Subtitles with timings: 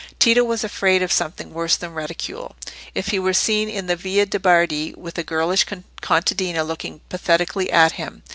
[0.17, 2.55] Tito was afraid of something worse than ridicule,
[2.95, 5.63] if he were seen in the Via de' Bardi with a girlish
[6.01, 8.23] contadina looking pathetically at him.